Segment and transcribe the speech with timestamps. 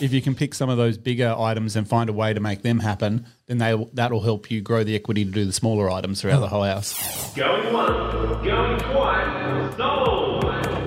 [0.00, 2.62] if you can pick some of those bigger items and find a way to make
[2.62, 6.20] them happen, then they that'll help you grow the equity to do the smaller items
[6.20, 7.34] throughout the whole house.
[7.34, 10.44] Going once, going twice, sold.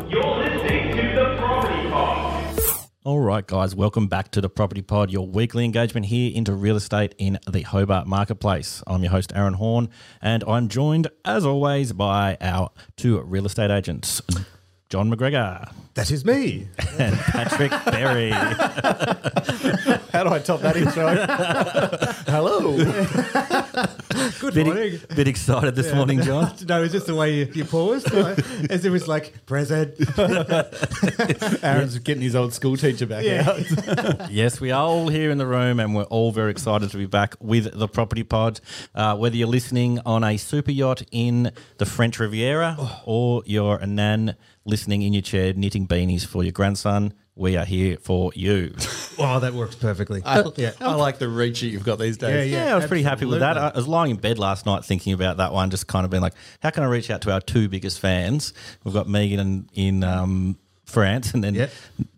[0.10, 2.60] You're listening to the Property Pod.
[3.04, 6.76] All right, guys, welcome back to the Property Pod, your weekly engagement here into real
[6.76, 8.84] estate in the Hobart marketplace.
[8.86, 9.90] I'm your host, Aaron Horne,
[10.22, 14.22] and I'm joined, as always, by our two real estate agents,
[14.92, 16.68] John McGregor That is me.
[17.00, 18.30] and Patrick Berry.
[20.12, 21.08] How do I top that intro?
[22.32, 22.76] Hello.
[24.42, 24.74] Good morning.
[24.92, 26.54] bit, bit excited this morning, John.
[26.68, 28.12] No, is this the way you, you paused?
[28.14, 29.94] Like, As it was like, present.
[31.64, 34.30] Aaron's getting his old school teacher back out.
[34.30, 37.06] Yes, we are all here in the room and we're all very excited to be
[37.06, 38.60] back with the Property Pod.
[38.94, 43.88] Uh, whether you're listening on a super yacht in the French Riviera or you're a
[43.88, 44.36] nan
[44.66, 48.74] listening in your chair knitting beanies for your grandson, we are here for you.
[49.24, 50.24] Oh, that works perfectly.
[50.26, 50.72] I, yeah.
[50.80, 52.50] I like the reach that you've got these days.
[52.50, 53.56] Yeah, yeah, I was pretty happy with that.
[53.56, 53.68] I.
[53.68, 56.24] I was lying in bed last night thinking about that one, just kind of being
[56.24, 58.54] like, how can I reach out to our two biggest fans?
[58.84, 60.58] We've got Megan in, in um,
[60.92, 61.72] France and then Yep.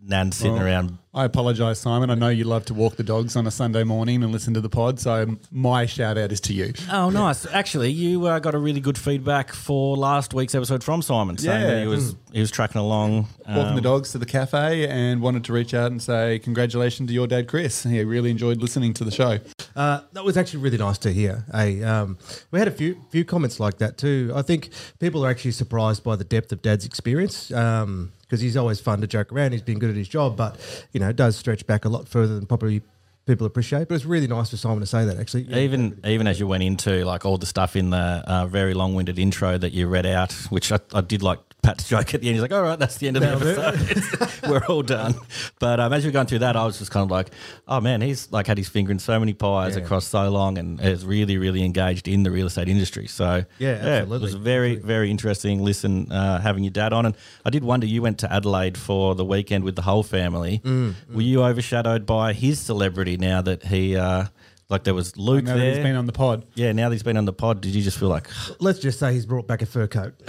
[0.06, 0.98] Nan sitting Well, around.
[1.14, 2.10] I apologise, Simon.
[2.10, 4.60] I know you love to walk the dogs on a Sunday morning and listen to
[4.60, 6.74] the pod, so my shout out is to you.
[6.92, 7.46] Oh, nice.
[7.46, 11.60] Actually, you uh, got a really good feedback for last week's episode from Simon, saying
[11.62, 11.66] Yeah.
[11.68, 13.28] that he was he was tracking along.
[13.48, 17.06] Walking um, the dogs to the cafe and wanted to reach out and say congratulations
[17.08, 17.84] to your dad, Chris.
[17.84, 19.38] He really enjoyed listening to the show.
[19.76, 21.44] Uh, that was actually really nice to hear.
[21.52, 22.18] Hey, um,
[22.50, 24.32] we had a few few comments like that too.
[24.34, 27.50] I think people are actually surprised by the depth of Dad's experience
[28.34, 29.52] because he's always fun to joke around.
[29.52, 30.58] He's been good at his job, but
[30.90, 32.82] you know, it does stretch back a lot further than probably
[33.26, 33.88] people appreciate.
[33.88, 35.18] But it's really nice for Simon to say that.
[35.18, 35.58] Actually, Yeah.
[35.58, 38.94] Even even as you went into like all the stuff in the uh, very long
[38.94, 42.28] winded intro that you read out, which I, I did like Pat's joke at the
[42.28, 42.34] end.
[42.34, 44.42] He's like, "All right, that's the end of the episode.
[44.50, 45.14] We're all done."
[45.58, 47.30] But um, as we were going through that, I was just kind of like,
[47.66, 49.82] "Oh man, he's like had his finger in so many pies Yeah.
[49.82, 53.70] across so long, and is really really engaged in the real estate industry." So Yeah,
[53.76, 54.18] it absolutely.
[54.26, 55.64] was very very interesting.
[55.64, 59.14] Listen, uh, having your dad on, and I did wonder you went to Adelaide for
[59.14, 60.60] the weekend with the whole family.
[60.62, 63.96] Mm, Were you overshadowed by his celebrity now that he?
[63.96, 64.26] Uh,
[64.68, 65.74] like there was I Luke know that there.
[65.74, 66.44] he's been on the pod.
[66.54, 68.28] Yeah, now that he's been on the pod, did you just feel like,
[68.60, 70.14] Let's just say he's brought back a fur coat.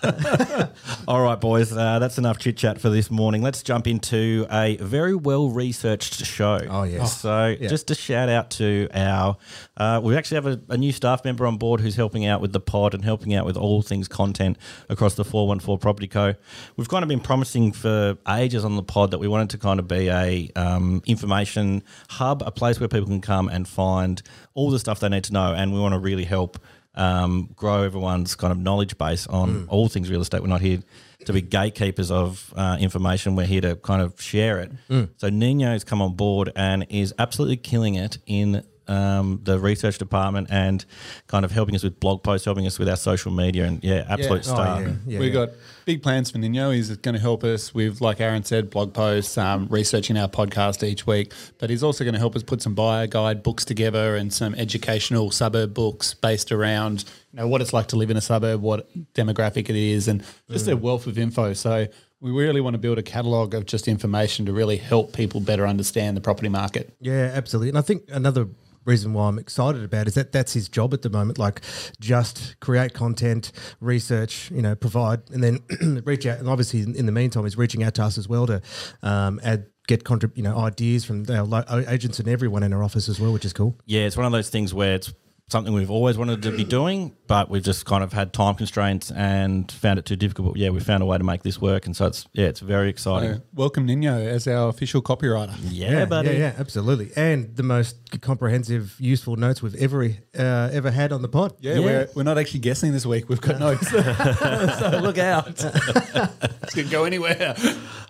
[1.08, 3.42] all right, boys, uh, that's enough chit chat for this morning.
[3.42, 6.60] Let's jump into a very well researched show.
[6.68, 7.20] Oh, yes.
[7.20, 9.36] So, just a shout out to our,
[9.76, 12.52] uh, we actually have a, a new staff member on board who's helping out with
[12.52, 16.34] the pod and helping out with all things content across the 414 Property Co.
[16.76, 19.80] We've kind of been promising for ages on the pod that we wanted to kind
[19.80, 24.20] of be a um, information hub, a place where people can come and find
[24.54, 25.54] all the stuff they need to know.
[25.54, 26.58] And we want to really help
[26.94, 30.40] um, grow everyone's kind of knowledge base on all things real estate.
[30.42, 30.80] We're not here
[31.26, 33.36] to be gatekeepers of uh, information.
[33.36, 34.72] We're here to kind of share it.
[35.16, 40.48] So Nino's come on board and is absolutely killing it in um, the research department
[40.50, 40.84] and
[41.28, 44.04] kind of helping us with blog posts, helping us with our social media, and yeah,
[44.08, 44.52] absolute Yeah.
[44.52, 44.82] Oh, star.
[44.82, 45.46] yeah, yeah, We've yeah.
[45.46, 45.50] got
[45.84, 46.70] big plans for Nino.
[46.70, 50.82] He's going to help us with, like Aaron said, blog posts, um, researching our podcast
[50.82, 51.32] each week.
[51.58, 54.54] But he's also going to help us put some buyer guide books together and some
[54.56, 58.60] educational suburb books based around you know what it's like to live in a suburb,
[58.60, 61.52] what demographic it is, and just a wealth of info.
[61.52, 61.86] So
[62.20, 65.66] we really want to build a catalogue of just information to really help people better
[65.66, 66.94] understand the property market.
[67.00, 67.68] Yeah, absolutely.
[67.70, 68.46] And I think another
[68.84, 71.38] reason why I'm excited about is that that's his job at the moment.
[71.38, 71.60] Like,
[72.00, 76.38] just create content, research, you know, provide, and then reach out.
[76.38, 78.62] And obviously, in, in the meantime, he's reaching out to us as well to
[79.02, 79.66] um, add.
[79.86, 83.18] Get contrib- you know ideas from our lo- agents and everyone in our office as
[83.18, 83.76] well, which is cool.
[83.86, 85.12] Yeah, it's one of those things where it's
[85.48, 89.10] something we've always wanted to be doing, but we've just kind of had time constraints
[89.10, 90.52] and found it too difficult.
[90.52, 92.60] But yeah, we found a way to make this work, and so it's yeah, it's
[92.60, 93.34] very exciting.
[93.34, 95.56] So welcome Nino as our official copywriter.
[95.68, 96.28] yeah, buddy.
[96.30, 101.22] yeah, yeah, absolutely, and the most comprehensive, useful notes we've ever uh, ever had on
[101.22, 101.54] the pod.
[101.60, 103.28] Yeah, We're, we're not actually guessing this week.
[103.28, 103.88] We've got notes.
[103.90, 105.56] so look out.
[105.56, 107.56] this could go anywhere.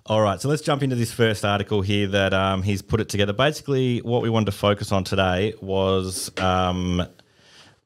[0.07, 3.09] All right, so let's jump into this first article here that um, he's put it
[3.09, 3.33] together.
[3.33, 7.07] Basically, what we wanted to focus on today was um,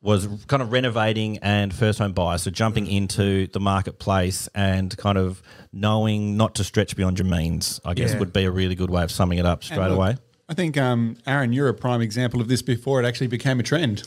[0.04, 2.42] was kind of renovating and first home buyers.
[2.42, 7.80] So jumping into the marketplace and kind of knowing not to stretch beyond your means.
[7.84, 8.18] I guess Yeah.
[8.18, 10.16] would be a really good way of summing it up straight look, away.
[10.48, 13.62] I think, um, Aaron, you're a prime example of this before it actually became a
[13.62, 14.02] trend.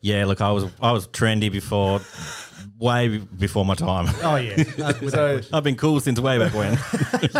[0.00, 2.00] Yeah, look, I was I was trendy before,
[2.78, 4.06] way before my time.
[4.22, 4.62] Oh yeah,
[5.08, 6.78] So, I've been cool since way back when.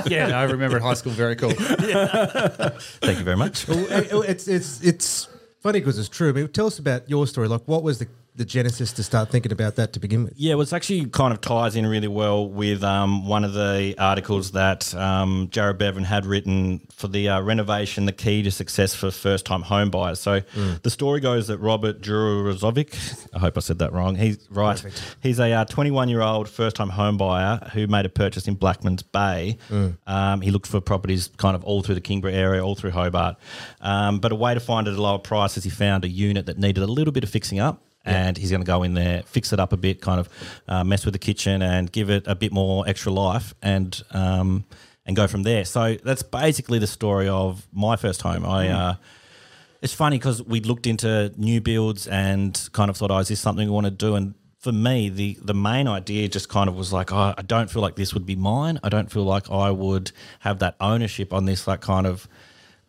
[0.07, 1.13] yeah, I remember at high school.
[1.13, 1.51] Very cool.
[1.51, 3.69] Thank you very much.
[3.69, 5.29] Well, it's it's it's
[5.61, 6.31] funny because it's true.
[6.31, 7.49] I mean, tell us about your story.
[7.49, 10.33] Like, what was the the genesis to start thinking about that to begin with?
[10.37, 13.97] Yeah, well, it's actually kind of ties in really well with um, one of the
[13.99, 18.95] articles that um, Jared Bevan had written for the uh, renovation, the key to success
[18.95, 20.21] for first time home buyers.
[20.21, 20.41] So
[20.83, 24.83] the story goes that Robert Jurozovic, I hope I said that wrong, he's right.
[25.21, 29.03] He's a 21 year old first time home buyer who made a purchase in Blackman's
[29.03, 29.59] Bay.
[30.07, 33.37] Um, he looked for properties kind of all through the Kingborough area, all through Hobart.
[33.81, 36.09] Um, but a way to find it at a lower price is he found a
[36.09, 38.95] unit that needed a little bit of fixing up and he's going to go in
[38.95, 40.29] there, fix it up a bit, kind of
[40.67, 44.65] uh, mess with the kitchen, and give it a bit more extra life, and um,
[45.07, 45.65] and go from there.
[45.65, 48.45] So that's basically the story of my first home.
[48.45, 48.69] I.
[48.69, 48.95] Uh,
[49.81, 53.41] it's funny because we looked into new builds and kind of thought, oh, is this
[53.41, 54.17] something we want to do?
[54.17, 57.71] And for me, the the main idea just kind of was like, oh, I don't
[57.71, 58.81] feel like this would be mine.
[58.83, 60.11] I don't feel like I would
[60.41, 62.29] have that ownership on this, like kind of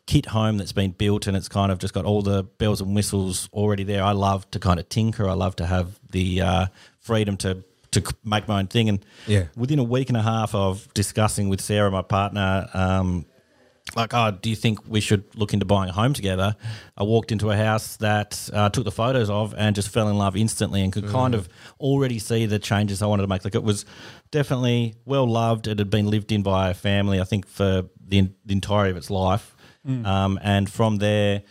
[0.10, 2.96] kit home that's been built and it's kind of just got all the bells and
[2.96, 4.04] whistles already there.
[4.04, 5.30] I love to kind of tinker.
[5.30, 6.66] I love to have the uh,
[7.00, 8.90] freedom to to make my own thing.
[8.90, 9.46] And Yeah.
[9.56, 13.26] within a week and a half of discussing with Sarah, my partner, um,
[13.96, 16.56] like, oh, do you think we should look into buying a home together?
[16.98, 20.18] I walked into a house that uh, took the photos of and just fell in
[20.18, 21.48] love instantly and could kind of
[21.80, 23.44] already see the changes I wanted to make.
[23.44, 23.86] Like, it was
[24.32, 25.68] definitely well loved.
[25.68, 28.98] It had been lived in by a family, I think, for the, the entirety of
[28.98, 29.56] its life.
[29.88, 31.44] Um, and from there,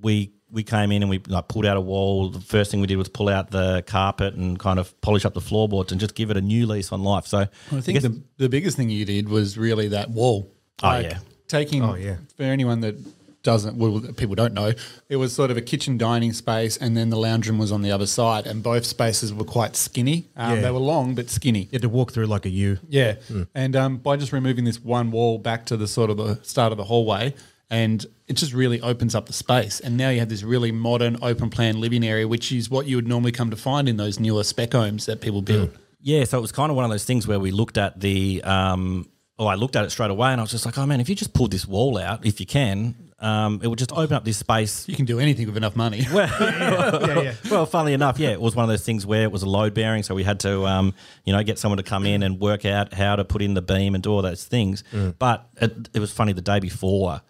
[0.00, 2.30] we we came in and we like pulled out a wall.
[2.30, 5.34] The first thing we did was pull out the carpet and kind of polish up
[5.34, 7.26] the floorboards and just give it a new lease on life.
[7.26, 10.50] So I think the, the biggest thing you did was really that wall.
[10.82, 11.18] Oh, yeah.
[11.46, 12.16] Taking, Oh, yeah.
[12.36, 12.96] for anyone that
[13.42, 14.72] doesn't, well, people don't know,
[15.08, 17.82] it was sort of a kitchen dining space and then the lounge room was on
[17.82, 20.28] the other side and both spaces were quite skinny.
[20.36, 20.60] Um, Yeah.
[20.62, 21.60] They were long but skinny.
[21.62, 22.78] You had to walk through like a U.
[22.88, 23.14] Yeah.
[23.54, 26.72] And um, by just removing this one wall back to the sort of the start
[26.72, 27.34] of the hallway,
[27.70, 29.80] and it just really opens up the space.
[29.80, 32.96] And now you have this really modern, open plan living area, which is what you
[32.96, 35.78] would normally come to find in those newer spec homes that people build.
[36.00, 38.42] Yeah, so it was kind of one of those things where we looked at the,
[38.42, 39.08] um,
[39.38, 41.08] oh, I looked at it straight away and I was just like, oh man, if
[41.08, 44.24] you just pulled this wall out, if you can, um, it would just open up
[44.24, 44.88] this space.
[44.88, 45.98] You can do anything with enough money.
[46.12, 47.34] yeah, yeah.
[47.50, 49.74] Well, funnily enough, yeah, it was one of those things where it was a load
[49.74, 50.94] bearing, so we had to, um,
[51.24, 53.62] you know, get someone to come in and work out how to put in the
[53.62, 54.82] beam and do all those things.
[55.18, 57.20] But it, it was funny the day before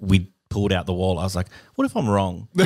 [0.00, 1.18] we pulled out the wall.
[1.20, 1.46] I was like,
[1.76, 2.48] what if I'm wrong?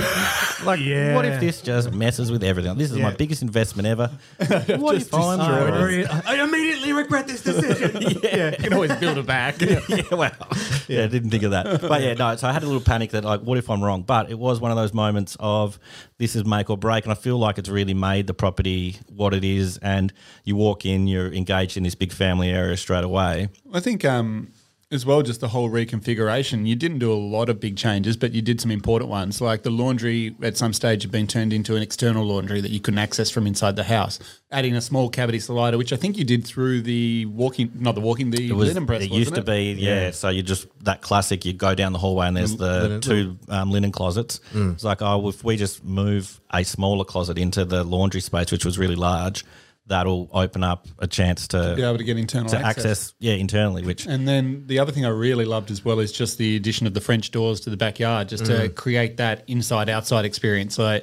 [0.64, 1.14] like, Yeah.
[1.14, 2.78] what if this just messes with everything?
[2.78, 4.10] This is my biggest investment ever.
[4.78, 6.06] what if I'm wrong?
[6.26, 8.00] I immediately regret this decision.
[8.22, 8.52] yeah.
[8.52, 9.60] you can always build it back.
[9.60, 9.80] yeah,
[10.10, 10.32] well,
[10.88, 11.82] yeah, I didn't think of that.
[11.82, 14.00] But yeah, no, so I had a little panic that, like, what if I'm wrong?
[14.02, 15.78] But it was one of those moments of
[16.16, 17.04] this is make or break.
[17.04, 19.76] And I feel like it's really made the property what it is.
[19.78, 20.10] And
[20.44, 23.48] you walk in, you're engaged in this big family area straight away.
[23.74, 24.52] I think um,
[24.94, 26.66] as well, just the whole reconfiguration.
[26.66, 29.40] You didn't do a lot of big changes, but you did some important ones.
[29.40, 32.80] Like the laundry at some stage had been turned into an external laundry that you
[32.80, 34.18] couldn't access from inside the house.
[34.50, 38.00] Adding a small cavity slider, which I think you did through the walking, not the
[38.00, 38.68] walking, the It was.
[38.68, 39.02] linen press.
[39.02, 39.46] it wasn't used to it?
[39.46, 40.10] be, yeah.
[40.12, 41.44] So you just that classic.
[41.44, 44.40] You go down the hallway and there's the linen- two um, linen closets.
[44.54, 48.64] It's like, oh, if we just move a smaller closet into the laundry space, which
[48.64, 49.44] was really large,
[49.86, 52.84] that'll open up a chance to Be able to get internal to access.
[52.86, 53.82] access, yeah, internally.
[53.82, 56.86] Which And then the other thing I really loved as well is just the addition
[56.86, 60.74] of the French doors to the backyard, just to create that inside outside experience.
[60.74, 61.00] So,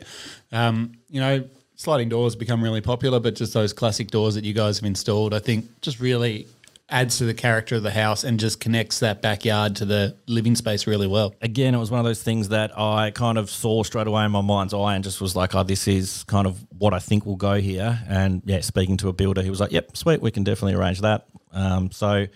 [0.52, 1.44] um, you know,
[1.76, 5.34] sliding doors become really popular, but just those classic doors that you guys have installed,
[5.34, 6.48] I think just really
[6.92, 10.56] adds to the character of the house and just connects that backyard to the living
[10.56, 11.34] space really well.
[11.42, 14.32] again, it was one of those things that I kind of saw straight away in
[14.32, 17.26] my mind's eye and just was like, oh, this is kind of what I think
[17.26, 18.00] will go here.
[18.08, 21.02] And yeah, speaking to a builder, he was like, yep, sweet, we can definitely arrange
[21.02, 21.28] that.
[21.54, 22.28] Um, so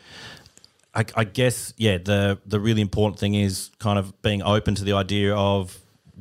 [0.94, 4.84] I, I guess, yeah, the, the really important thing is kind of being open to
[4.84, 5.78] the idea of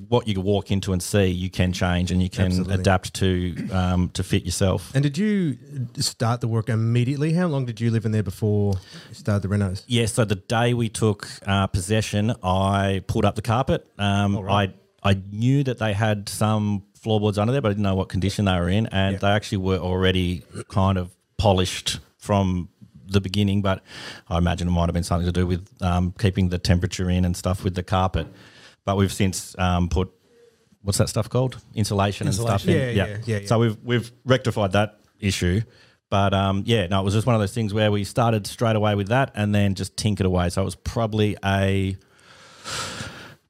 [0.08, 2.74] what you walk into and see, you can change and you can Absolutely.
[2.74, 4.92] adapt to um, to fit yourself.
[4.94, 5.56] And did you
[5.98, 7.32] start the work immediately?
[7.32, 8.74] How long did you live in there before
[9.08, 9.84] you started the renos?
[9.86, 13.86] Yeah, so the day we took uh, possession, I pulled up the carpet.
[13.98, 14.72] Um, I
[15.02, 18.46] I knew that they had some floorboards under there, but I didn't know what condition
[18.46, 19.18] they were in, and Yeah.
[19.18, 22.68] they actually were already kind of polished from
[23.06, 23.60] the beginning.
[23.62, 23.82] But
[24.28, 27.24] I imagine it might have been something to do with um, keeping the temperature in
[27.24, 28.26] and stuff with the carpet.
[28.84, 30.12] But we've since um, put
[30.82, 32.76] what's that stuff called insulation, and stuff in.
[32.76, 33.46] Yeah, yeah, yeah, yeah.
[33.46, 35.62] So we've we've rectified that issue.
[36.10, 38.76] But um, yeah, no, it was just one of those things where we started straight
[38.76, 40.48] away with that and then just tinkered away.
[40.50, 41.96] So it was probably a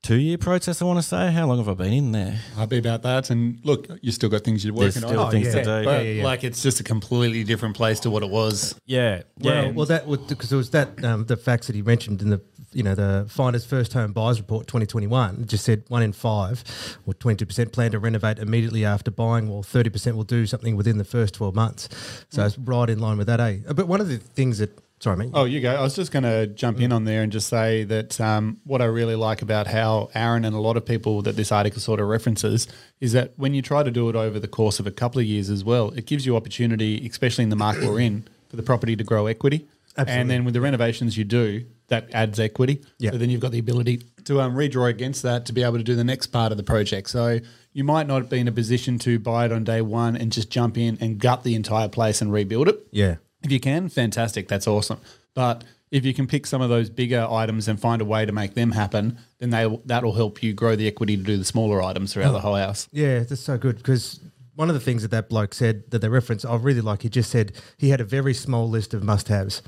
[0.04, 1.32] two year process, I want to say.
[1.32, 2.38] How long have I been in there?
[2.56, 3.30] I'll be about that.
[3.30, 5.30] And look, you still got things you're There's working still on.
[5.30, 5.52] things yeah.
[5.52, 5.84] to do.
[5.84, 6.24] But yeah, yeah.
[6.24, 8.78] like it's just a completely different place to what it was.
[8.86, 9.70] Yeah, Well, yeah.
[9.70, 12.40] well, that because it was that um, the facts that he mentioned in the
[12.74, 16.64] you know the Finders First Home Buyers Report 2021 just said one in five
[17.06, 20.76] or 22 percent plan to renovate immediately after buying, while 30 percent will do something
[20.76, 21.88] within the first 12 months.
[22.30, 23.58] So it's right in line with that, eh?
[23.74, 25.30] But one of the things that sorry, mate.
[25.34, 25.74] Oh, you go.
[25.74, 28.80] I was just going to jump in on there and just say that um, what
[28.80, 32.00] I really like about how Aaron and a lot of people that this article sort
[32.00, 32.66] of references
[33.00, 35.26] is that when you try to do it over the course of a couple of
[35.26, 38.62] years as well, it gives you opportunity, especially in the market we're in, for the
[38.62, 39.68] property to grow equity.
[39.96, 40.20] Absolutely.
[40.20, 42.82] And then with the renovations you do, that adds equity.
[42.98, 43.10] Yeah.
[43.10, 45.84] So then you've got the ability to um, redraw against that to be able to
[45.84, 47.10] do the next part of the project.
[47.10, 47.40] So
[47.72, 50.50] you might not be in a position to buy it on day one and just
[50.50, 52.86] jump in and gut the entire place and rebuild it.
[52.90, 53.16] Yeah.
[53.42, 54.48] If you can, fantastic.
[54.48, 55.00] That's awesome.
[55.34, 58.32] But if you can pick some of those bigger items and find a way to
[58.32, 61.82] make them happen, then they that'll help you grow the equity to do the smaller
[61.82, 62.88] items throughout the whole house.
[62.90, 64.20] Yeah, that's so good because
[64.54, 67.02] one of the things that that bloke said that they reference, I really like.
[67.02, 69.62] He just said he had a very small list of must-haves.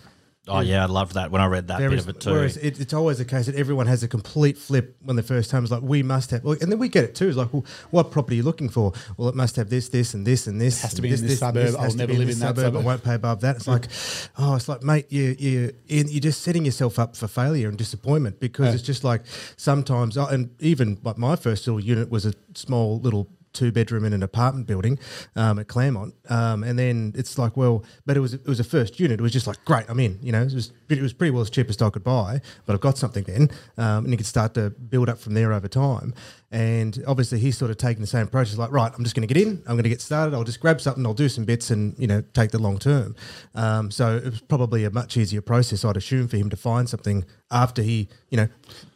[0.49, 2.31] Oh yeah, I loved that when I read that Very bit s- of it too.
[2.31, 5.51] Whereas it, it's always the case that everyone has a complete flip when the first
[5.51, 7.29] time is like, we must have, well, and then we get it too.
[7.29, 8.93] It's like, well, what property are you looking for?
[9.17, 10.83] Well, it must have this, this, and this, and this.
[10.83, 11.75] Has to and be in this suburb.
[11.75, 12.81] I'll has to never live this in that I suburb.
[12.81, 13.57] I won't pay above that.
[13.57, 13.89] It's like,
[14.39, 18.39] oh, it's like, mate, you you you're just setting yourself up for failure and disappointment
[18.39, 19.23] because it's just like
[19.57, 24.05] sometimes, oh, and even like my first little unit was a small little two bedroom
[24.05, 24.99] in an apartment building
[25.35, 28.65] um, at Claremont, um, and then it's like, well, but it was it was a
[28.65, 29.19] first unit.
[29.21, 30.19] It was just like, great, I'm in.
[30.23, 32.75] You know, it was it was pretty well as cheap as I could buy, but
[32.75, 35.69] I've got something then, um, and you can start to build up from there over
[35.69, 36.15] time.
[36.53, 38.49] And obviously, he's sort of taking the same approach.
[38.51, 39.59] He's like, right, I'm just going to get in.
[39.67, 40.33] I'm going to get started.
[40.33, 41.05] I'll just grab something.
[41.05, 43.17] I'll do some bits, and you know, take the long term.
[43.55, 46.89] Um, so it was probably a much easier process, I'd assume, for him to find
[46.89, 48.49] something after he, you know,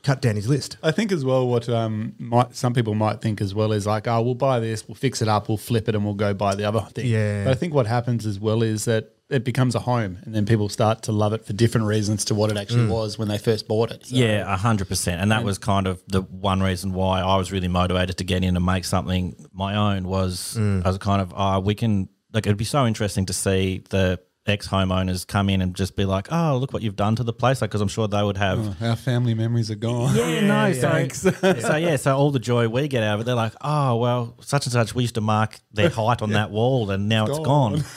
[0.02, 0.76] cut down his list.
[0.82, 4.08] I think as well what um, might, some people might think as well is like,
[4.08, 6.54] oh, we'll buy this, we'll fix it up, we'll flip it, and we'll go buy
[6.54, 7.06] the other thing.
[7.06, 7.44] Yeah.
[7.44, 10.44] But I think what happens as well is that it becomes a home, and then
[10.44, 12.90] people start to love it for different reasons to what it actually mm.
[12.90, 14.06] was when they first bought it.
[14.06, 17.36] So- Yeah, a hundred percent, and that was kind of the one reason why I
[17.36, 20.08] was really motivated to get in and make something my own.
[20.08, 20.84] Was mm.
[20.84, 24.18] I was kind of, oh, we can like it'd be so interesting to see the
[24.50, 27.32] ex homeowners come in and just be like, oh, look what you've done to the
[27.32, 28.82] place, like because I'm sure they would have.
[28.82, 30.14] Our family memories are gone.
[30.14, 30.72] Yeah, no.
[30.72, 31.20] So, Thanks.
[31.62, 34.36] so yeah, so all the joy we get out of it, they're like, oh well,
[34.40, 34.94] such and such.
[34.94, 37.72] We used to mark their height on that wall, and now it's gone.
[37.74, 37.84] gone.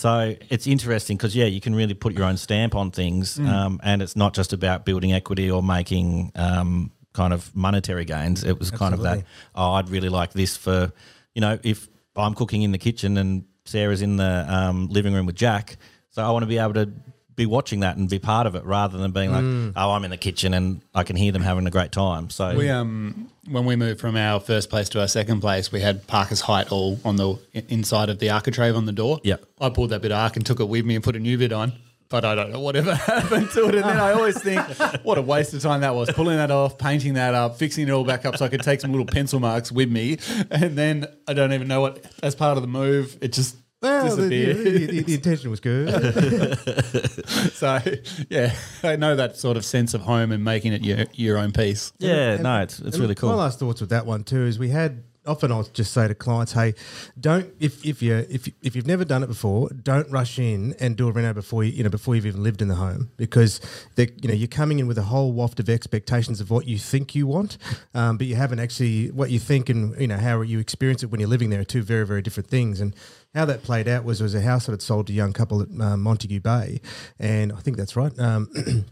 [0.00, 3.80] So it's interesting because yeah, you can really put your own stamp on things, um,
[3.82, 8.42] and it's not just about building equity or making um, kind of monetary gains.
[8.42, 9.18] It was kind of that.
[9.18, 9.30] Absolutely.
[9.54, 10.90] Oh, I'd really like this for,
[11.34, 15.26] you know, if I'm cooking in the kitchen and Sarah's in the um, living room
[15.26, 15.76] with Jack,
[16.10, 16.90] so I want to be able to
[17.36, 20.10] be watching that and be part of it rather than being like, oh, I'm in
[20.10, 22.28] the kitchen and I can hear them having a great time.
[22.28, 25.80] So We um when we moved from our first place to our second place, we
[25.80, 29.20] had Parker's height all on the i- inside of the architrave on the door.
[29.24, 29.42] Yep.
[29.60, 31.38] I pulled that bit of arc and took it with me and put a new
[31.38, 31.72] bit on.
[32.10, 33.76] But I don't know whatever happened to it.
[33.76, 34.60] And then I always think,
[35.04, 36.10] what a waste of time that was.
[36.10, 38.80] Pulling that off, painting that up, fixing it all back up so I could take
[38.80, 40.18] some little pencil marks with me.
[40.50, 44.14] And then I don't even know what, as part of the move, it just Well,
[44.14, 45.88] the, the, the, the intention was good.
[47.52, 47.80] so,
[48.28, 51.52] yeah, I know that sort of sense of home and making it your, your own
[51.52, 51.92] piece.
[51.98, 53.30] yeah, no, it's it's really cool.
[53.30, 56.14] My last thoughts with that one too is we had often I'll just say to
[56.14, 56.74] clients, hey,
[57.18, 60.96] don't if if you if if you've never done it before, don't rush in and
[60.96, 63.60] do a reno before you you know before you've even lived in the home because
[63.94, 66.78] they you know you're coming in with a whole waft of expectations of what you
[66.78, 67.58] think you want,
[67.94, 71.10] um, but you haven't actually what you think and you know how you experience it
[71.10, 72.94] when you're living there are two very very different things and.
[73.34, 75.32] How that played out was there was a house that had sold to a young
[75.32, 76.80] couple at um, Montagu Bay,
[77.18, 78.16] and I think that's right.
[78.18, 78.48] Um,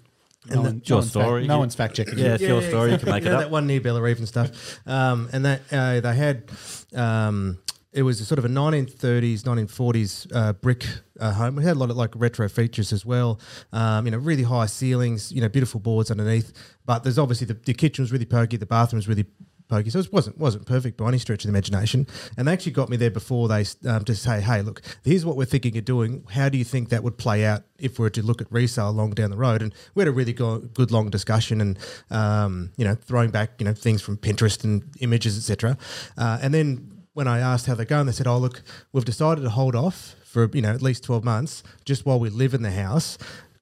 [0.50, 1.42] No, one, your no one's story.
[1.42, 2.18] Fact, no one's fact checking.
[2.18, 2.92] Yeah, it's your story.
[2.92, 3.40] You can make you it up.
[3.40, 4.78] That one near Bellerive and stuff.
[4.86, 6.50] Um, and that uh, they had,
[6.94, 7.58] um,
[7.92, 10.86] it was a sort of a 1930s, 1940s uh, brick
[11.20, 11.56] uh, home.
[11.56, 13.40] We had a lot of like retro features as well.
[13.72, 15.32] Um, you know, really high ceilings.
[15.32, 16.52] You know, beautiful boards underneath.
[16.86, 18.56] But there's obviously the, the kitchen was really pokey.
[18.56, 19.26] The bathroom was really
[19.68, 19.90] pokey.
[19.90, 22.06] So it wasn't wasn't perfect by any stretch of the imagination.
[22.36, 25.36] And they actually got me there before they um, to say, hey, look, here's what
[25.36, 26.24] we're thinking of doing.
[26.30, 28.92] How do you think that would play out if we were to look at resale
[28.92, 29.62] long down the road?
[29.62, 31.78] And we had a really go, good long discussion and
[32.10, 35.76] um, you know throwing back you know things from Pinterest and images etc.
[36.16, 39.42] Uh, and then when I asked how they're going, they said, oh look, we've decided
[39.42, 42.62] to hold off for you know at least twelve months just while we live in
[42.62, 43.18] the house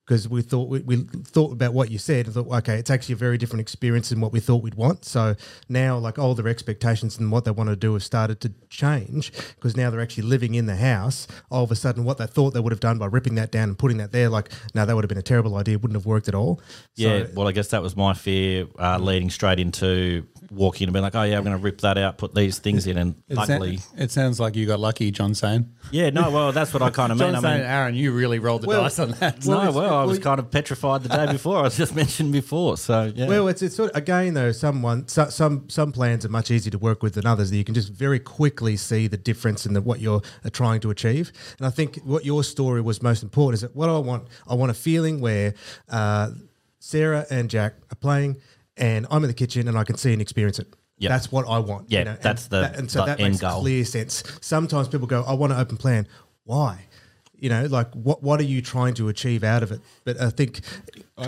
[0.07, 3.15] because we thought we, we thought about what you said and thought okay it's actually
[3.15, 5.05] a very different experience than what we thought we'd want.
[5.05, 5.35] So
[5.69, 9.33] now like all their expectations and what they want to do have started to change
[9.57, 11.27] because now they're actually living in the house.
[11.51, 13.71] All of a sudden what they thought they would have done by ripping that down
[13.71, 16.07] and putting that there like no that would have been a terrible idea wouldn't have
[16.07, 16.61] worked at all.
[16.95, 20.89] Yeah, so, well, I guess that was my fear uh, leading straight into walk in
[20.89, 22.97] and be like, oh yeah, I'm going to rip that out, put these things in,
[22.97, 25.73] and It, sa- luckily, it sounds like you got lucky, John saying.
[25.91, 27.29] yeah, no, well, that's what I kind of mean.
[27.33, 29.45] John I saying, mean, Aaron, you really rolled the Well, dice on that.
[29.47, 31.59] no, it's- well, I was kind of petrified the day before.
[31.59, 33.27] I was just mentioned before, so yeah.
[33.29, 34.53] Well, it's, it's sort of, again though.
[34.53, 37.51] Someone so, some some plans are much easier to work with than others.
[37.51, 40.81] That you can just very quickly see the difference in the, what you're uh, trying
[40.81, 41.33] to achieve.
[41.59, 44.29] And I think what your story was most important is that what I want.
[44.49, 45.55] I want a feeling where
[45.89, 46.31] uh,
[46.79, 48.37] Sarah and Jack are playing,
[48.77, 50.75] and I'm in the kitchen and I can see and experience it.
[50.99, 51.11] Yep.
[51.11, 51.91] That's what I want.
[51.91, 53.61] Yeah, and that's the- that- and so that end makes goal.
[53.61, 54.23] clear sense.
[54.41, 56.07] Sometimes people go, "I want an open plan."
[56.45, 56.87] Why?
[57.39, 59.81] You know, like what what are you trying to achieve out of it?
[60.05, 60.61] But I think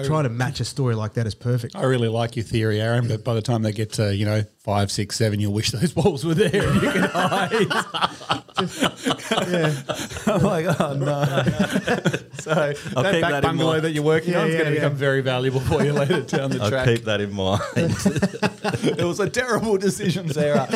[0.05, 1.75] trying to match a story like that is perfect.
[1.77, 4.43] I really like your theory, Aaron, but by the time they get to, you know,
[4.59, 8.43] five, six, seven, you'll wish those balls were there and you can hide.
[8.59, 9.73] Yeah.
[10.27, 11.25] I'm like, oh no.
[12.41, 13.85] so that keep back that bungalow mind.
[13.85, 14.85] that you're working Yeah, on is yeah, going to yeah.
[14.89, 16.87] become very valuable for you later down the I'll track.
[16.89, 17.63] keep that in mind.
[17.77, 20.67] it was a terrible decision, Sarah.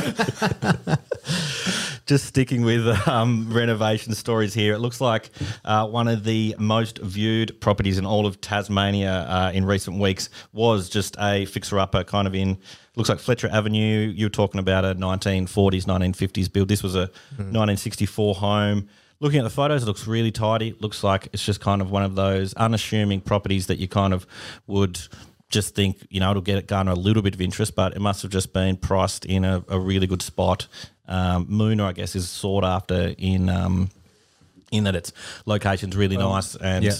[2.12, 5.30] Just sticking with um, renovation stories here, it looks like
[5.64, 10.28] uh, one of the most viewed properties in all of Tasmania uh, in recent weeks
[10.52, 12.58] was just a fixer-upper, kind of in
[12.96, 14.12] looks like Fletcher Avenue.
[14.14, 16.68] You were talking about a 1940s, 1950s build.
[16.68, 18.90] This was a 1964 home.
[19.20, 20.68] Looking at the photos, it looks really tidy.
[20.68, 24.12] It looks like it's just kind of one of those unassuming properties that you kind
[24.12, 24.26] of
[24.66, 25.00] would
[25.52, 28.00] just think, you know, it'll get it garner a little bit of interest, but it
[28.00, 30.66] must have just been priced in a, a really good spot.
[31.08, 33.90] Um, Moonah, I guess, is sought after in um,
[34.70, 35.12] in that its
[35.46, 36.92] location's really nice and yeah.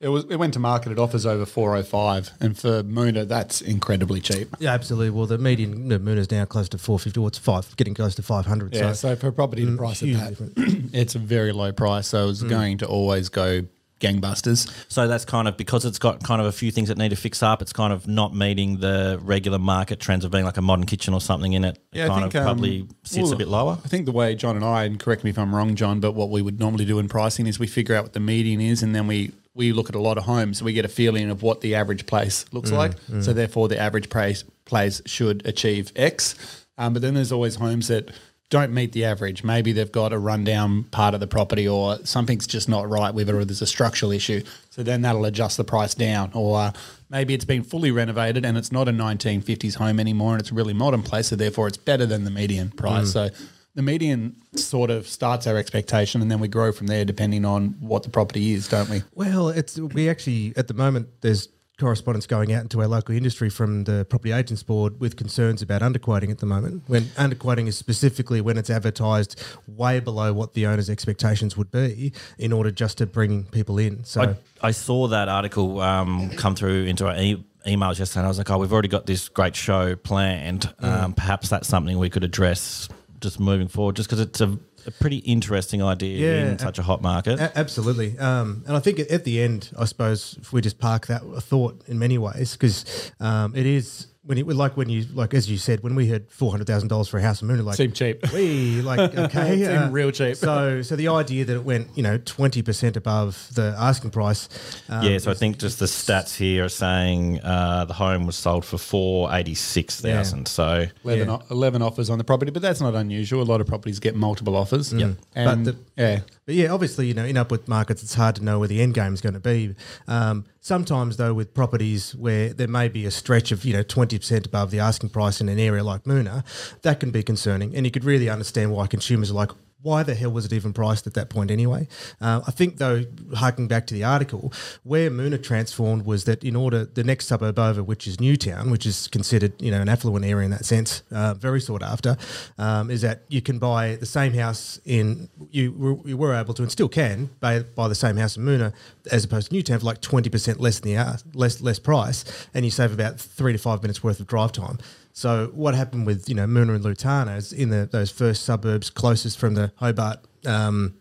[0.00, 0.26] It was.
[0.30, 4.20] It went to market at offers over four oh five, and for Moonah, that's incredibly
[4.20, 4.54] cheap.
[4.60, 5.10] Yeah, absolutely.
[5.10, 7.18] Well, the median the moon is now close to 450.
[7.18, 7.76] What's five?
[7.76, 8.76] Getting close to 500.
[8.76, 11.72] Yeah, so, so for a property to price at huge that, it's a very low
[11.72, 12.06] price.
[12.06, 13.62] So it's going to always go
[14.00, 14.70] gangbusters.
[14.88, 17.16] So that's kind of because it's got kind of a few things that need to
[17.16, 17.62] fix up.
[17.62, 21.14] It's kind of not meeting the regular market trends of being like a modern kitchen
[21.14, 21.78] or something in it.
[21.92, 23.78] It kind of um, probably sits well, a bit lower.
[23.84, 26.12] I think the way John and I, and correct me if I'm wrong, John, but
[26.12, 28.82] what we would normally do in pricing is we figure out what the median is,
[28.82, 31.30] and then we we look at a lot of homes, so we get a feeling
[31.30, 32.92] of what the average place looks like.
[33.20, 36.36] So therefore, the average price place should achieve X.
[36.76, 38.12] Um, but then there's always homes that
[38.50, 39.44] don't meet the average.
[39.44, 43.28] Maybe they've got a rundown part of the property, or something's just not right with
[43.28, 44.42] it, or there's a structural issue.
[44.70, 46.72] So then that'll adjust the price down, or uh,
[47.10, 50.54] maybe it's been fully renovated and it's not a 1950s home anymore, and it's a
[50.54, 51.28] really modern place.
[51.28, 53.12] So therefore, it's better than the median price.
[53.12, 53.28] So
[53.74, 57.76] the median sort of starts our expectation, and then we grow from there depending on
[57.80, 59.02] what the property is, don't we?
[59.14, 63.48] Well, it's we actually at the moment there's correspondence going out into our local industry
[63.48, 66.82] from the property agents board with concerns about underquoting at the moment.
[66.88, 72.12] When underquoting is specifically when it's advertised way below what the owner's expectations would be
[72.36, 74.04] in order just to bring people in.
[74.04, 74.22] So
[74.62, 78.28] I, I saw that article um, come through into our e- emails yesterday, and I
[78.28, 80.72] was like, "Oh, we've already got this great show planned.
[80.80, 82.88] Um, perhaps that's something we could address
[83.20, 86.82] just moving forward, just because it's a, a pretty interesting idea Yeah, in such a
[86.82, 88.18] hot market." A- absolutely.
[88.18, 91.22] Um, and I think at, at the end, I suppose, if we just park that
[91.42, 95.50] thought in many ways, because um, it is when it like when you like as
[95.50, 97.76] you said when we had four hundred thousand dollars for a house in Moonah, like
[97.76, 98.24] Seemed cheap.
[98.32, 100.36] We like okay, It seemed real cheap.
[100.36, 104.48] So so the idea that it went you know twenty percent above the asking price.
[104.88, 108.36] Um, yeah, so I think just the stats here are saying uh, the home was
[108.36, 110.46] sold for four eighty six thousand.
[110.46, 111.34] So 11, Yeah.
[111.34, 113.42] o- 11 offers on the property, but that's not unusual.
[113.42, 114.92] A lot of properties get multiple offers.
[114.92, 115.16] Yep.
[115.34, 118.44] And But the- yeah, But yeah, obviously, you know, in upward markets, it's hard to
[118.44, 119.74] know where the end game is going to be.
[120.06, 124.46] Um, sometimes, though, with properties where there may be a stretch of, you know, 20%
[124.46, 126.44] above the asking price in an area like Moonah,
[126.82, 127.74] that can be concerning.
[127.74, 129.50] And you could really understand why consumers are like,
[129.82, 131.86] why the hell was it even priced at that point anyway?
[132.20, 133.04] Uh, I think, though,
[133.36, 137.58] harking back to the article, where Moonah transformed was that in order, the next suburb
[137.58, 140.64] over, which is New Town, which is considered, you know, an affluent area in that
[140.64, 142.16] sense, uh, very sought after,
[142.58, 146.54] um, is that you can buy the same house in, you, were- you were able
[146.54, 148.72] to and still can buy, buy the same house in Moonah
[149.12, 152.24] as opposed to New Town for like 20% less than the hour, less, less price,
[152.52, 154.78] and you save about three to five minutes worth of drive time.
[155.18, 158.88] So what happened with you know Moonah and Lutana is in the those first suburbs
[158.88, 160.94] closest from the Hobart um,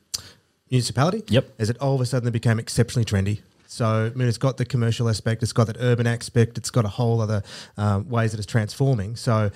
[0.71, 1.21] municipality.
[1.27, 1.53] Yep.
[1.59, 3.41] Is it all of a sudden it became exceptionally trendy.
[3.67, 6.83] So I mean, it's got the commercial aspect, it's got that urban aspect, it's got
[6.83, 7.43] a whole other
[7.77, 9.15] um, ways that it's transforming.
[9.15, 9.51] So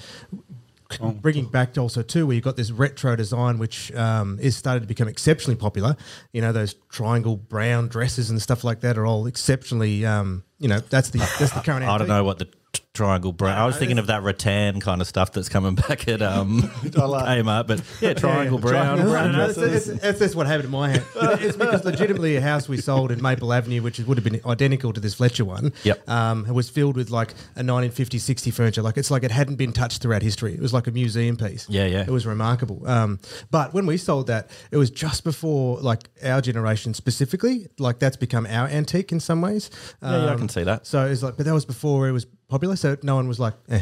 [1.00, 4.88] bringing back also too, where you've got this retro design, which um, is started to
[4.88, 5.96] become exceptionally popular.
[6.34, 10.06] You know, those triangle brown dresses and stuff like that are all exceptionally.
[10.06, 11.84] Um, you know, that's the that's the current.
[11.88, 12.52] I don't know what the t-
[12.94, 13.58] triangle brown.
[13.58, 17.68] I was thinking of that rattan kind of stuff that's coming back at um, Kmart,
[17.68, 18.98] but yeah, triangle brown.
[18.98, 19.32] Triangle brown.
[19.32, 21.06] No, no, that's, that's, that's, that's what happened to my hand.
[21.42, 24.92] It's because legitimately a house we sold in Maple Avenue, which would have been identical
[24.94, 26.10] to this Fletcher one, Yep.
[26.10, 28.82] um, it was filled with like a 1950s, 60 furniture.
[28.82, 30.54] Like it's like it hadn't been touched throughout history.
[30.54, 31.68] It was like a museum piece.
[31.70, 32.02] Yeah, yeah.
[32.02, 32.88] It was remarkable.
[32.88, 33.20] Um,
[33.52, 37.68] but when we sold that, it was just before like our generation specifically.
[37.80, 39.70] Like that's become our antique in some ways.
[40.02, 40.86] Yeah, yeah, I Um, can see that.
[40.86, 42.76] So it's like, but that was before it was popular.
[42.76, 43.82] So no one was like, eh.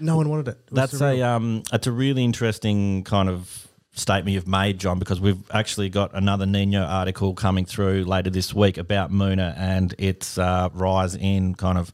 [0.00, 0.58] No one wanted it.
[0.68, 1.18] It That's surreal.
[1.18, 5.88] a um, it's a really interesting kind of statement you've made, John, because we've actually
[5.90, 11.14] got another Nino article coming through later this week about Moonah and its uh, rise
[11.14, 11.92] in kind of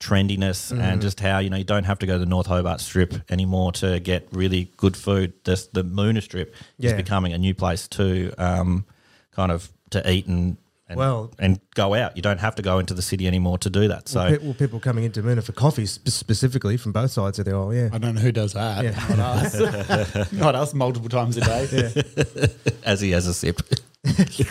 [0.00, 0.80] trendiness Mm-hmm.
[0.80, 3.14] and just how you know you don't have to go to the North Hobart Strip
[3.30, 5.32] anymore to get really good food.
[5.44, 8.84] This, the Moonah Strip is becoming a new place to um,
[9.32, 10.56] kind of to eat and.
[10.92, 12.16] And, Well- and go out.
[12.16, 14.08] You don't have to go into the city anymore to do that.
[14.08, 17.38] So Well, pe- well, people coming into Moonah for coffee spe- specifically from both sides
[17.38, 17.74] of the aisle.
[17.74, 17.88] Yeah.
[17.92, 18.84] I don't know who does that.
[18.84, 19.16] Yeah.
[19.16, 20.32] Not us.
[20.32, 22.04] Not us multiple times a day.
[22.84, 23.60] as he has a sip.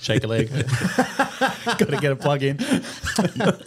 [0.00, 0.48] Shake a leg.
[0.50, 2.56] Got to get a plug in.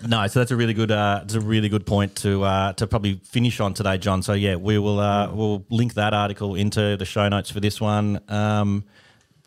[0.08, 0.90] No, so that's a really good.
[0.92, 4.24] Uh, it's a really good point to uh, to probably finish on today, John.
[4.24, 7.80] So yeah, we will uh, we'll link that article into the show notes for this
[7.80, 8.20] one.
[8.28, 8.86] Um,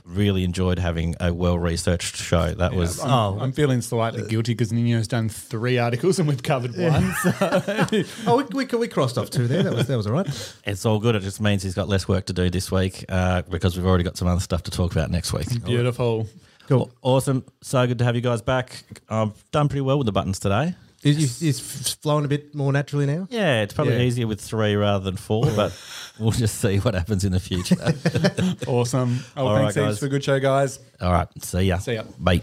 [0.07, 2.55] really enjoyed having a well researched show.
[2.55, 3.39] That was I'm, Oh.
[3.41, 7.13] I'm feeling slightly guilty because Nino's done three articles and we've covered one.
[7.23, 7.33] So
[8.27, 9.63] Oh, we, we, we crossed off two there.
[9.65, 10.55] That was that was all right.
[10.65, 11.15] it's all good.
[11.17, 14.05] It just means he's got less work to do this week uh, because we've already
[14.05, 15.49] got some other stuff to talk about next week.
[15.65, 16.27] beautiful.
[16.69, 16.91] Cool.
[17.03, 17.45] Awesome.
[17.63, 18.83] So good to have you guys back.
[19.09, 20.75] I've done pretty well with the buttons today.
[21.07, 23.29] Is, is, is flowing a bit more naturally now?
[23.31, 24.03] Yeah, it's probably Yeah.
[24.03, 25.73] easier with three rather than four, but
[26.19, 27.77] we'll just see what happens in the future.
[28.67, 29.21] Awesome.
[29.37, 29.99] Oh, All thanks right, heaps guys.
[30.01, 30.81] for a good show, guys.
[31.01, 31.29] All right.
[31.43, 31.79] See ya.
[31.79, 32.03] See ya.
[32.19, 32.43] Bye.